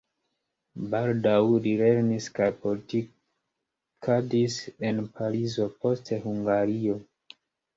[0.93, 4.57] Baldaŭ li lernis kaj politikadis
[4.91, 6.99] en Parizo, poste en Hungario.